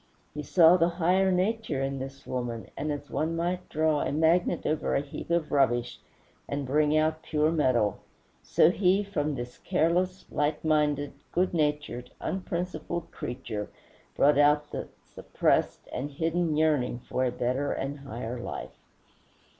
He 0.33 0.41
saw 0.41 0.77
the 0.77 0.89
higher 0.97 1.31
nature 1.31 1.83
in 1.83 1.99
this 1.99 2.25
woman, 2.25 2.71
and 2.75 2.91
as 2.91 3.11
one 3.11 3.35
might 3.35 3.69
draw 3.69 4.01
a 4.01 4.11
magnet 4.11 4.65
over 4.65 4.95
a 4.95 5.01
heap 5.01 5.29
of 5.29 5.51
rubbish 5.51 5.99
and 6.49 6.65
bring 6.65 6.97
out 6.97 7.21
pure 7.21 7.51
metal, 7.51 7.99
so 8.41 8.71
he 8.71 9.03
from 9.03 9.35
this 9.35 9.59
careless, 9.59 10.25
light 10.31 10.65
minded, 10.65 11.13
good 11.31 11.53
natured, 11.53 12.09
unprincipled 12.19 13.11
creature 13.11 13.69
brought 14.15 14.39
out 14.39 14.71
the 14.71 14.87
suppressed 15.05 15.87
and 15.93 16.09
hidden 16.09 16.57
yearning 16.57 16.97
for 17.07 17.23
a 17.25 17.31
better 17.31 17.71
and 17.71 17.99
higher 17.99 18.39
life. 18.39 18.79